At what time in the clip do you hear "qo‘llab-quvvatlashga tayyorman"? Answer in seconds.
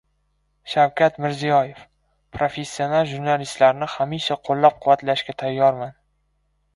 4.49-5.93